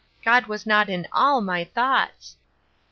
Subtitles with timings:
[0.25, 2.35] God was not in all my thoughts."